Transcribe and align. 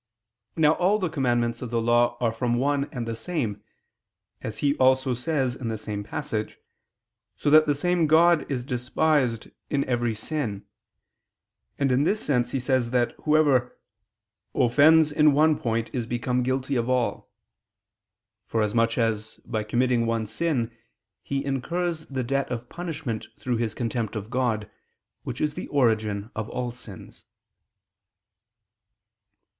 Now 0.55 0.71
all 0.71 0.97
the 0.97 1.09
commandments 1.11 1.61
of 1.61 1.69
the 1.69 1.79
law 1.79 2.17
are 2.19 2.31
from 2.31 2.55
one 2.57 2.85
and 2.91 3.07
the 3.07 3.15
same, 3.15 3.61
as 4.41 4.57
he 4.57 4.75
also 4.77 5.13
says 5.13 5.55
in 5.55 5.67
the 5.67 5.77
same 5.77 6.03
passage, 6.03 6.57
so 7.35 7.51
that 7.51 7.67
the 7.67 7.75
same 7.75 8.07
God 8.07 8.49
is 8.51 8.63
despised 8.63 9.51
in 9.69 9.83
every 9.83 10.15
sin; 10.15 10.65
and 11.77 11.91
in 11.91 12.03
this 12.03 12.19
sense 12.19 12.49
he 12.49 12.59
says 12.59 12.89
that 12.89 13.11
whoever 13.25 13.77
"offends 14.55 15.11
in 15.11 15.33
one 15.33 15.59
point, 15.59 15.91
is 15.93 16.07
become 16.07 16.41
guilty 16.41 16.75
of 16.75 16.89
all," 16.89 17.29
for 18.47 18.63
as 18.63 18.73
much 18.73 18.97
as, 18.97 19.39
by 19.45 19.61
committing 19.63 20.07
one 20.07 20.25
sin, 20.25 20.75
he 21.21 21.45
incurs 21.45 22.07
the 22.07 22.23
debt 22.23 22.49
of 22.51 22.69
punishment 22.69 23.27
through 23.37 23.57
his 23.57 23.75
contempt 23.75 24.15
of 24.15 24.31
God, 24.31 24.67
which 25.21 25.39
is 25.39 25.53
the 25.53 25.67
origin 25.67 26.31
of 26.35 26.49
all 26.49 26.71
sins. 26.71 27.27